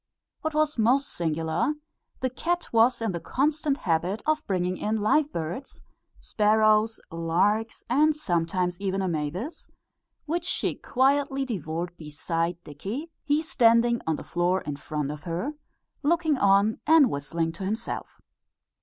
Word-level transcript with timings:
What 0.41 0.55
was 0.55 0.79
most 0.79 1.09
singular, 1.09 1.75
the 2.21 2.31
cat 2.31 2.73
was 2.73 3.03
in 3.03 3.11
the 3.11 3.19
constant 3.19 3.77
habit 3.77 4.23
of 4.25 4.43
bringing 4.47 4.77
in 4.77 4.95
live 4.99 5.31
birds, 5.31 5.83
sparrows, 6.19 6.99
larks, 7.11 7.83
and 7.87 8.15
sometimes 8.15 8.81
even 8.81 9.03
a 9.03 9.07
mavis, 9.07 9.69
which 10.25 10.45
she 10.45 10.73
quietly 10.73 11.45
devoured 11.45 11.95
beside 11.97 12.57
Dickie, 12.63 13.11
he 13.23 13.43
standing 13.43 14.01
on 14.07 14.15
the 14.15 14.23
floor 14.23 14.61
in 14.61 14.75
front 14.77 15.11
of 15.11 15.21
her, 15.25 15.53
looking 16.01 16.35
on 16.35 16.79
and 16.87 17.11
whistling 17.11 17.51
to 17.51 17.63
himself. 17.63 18.19